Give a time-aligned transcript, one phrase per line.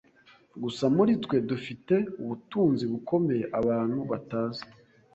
[0.63, 4.63] gusa, muri twe dufite ubutunzi bukomeye abantu batazi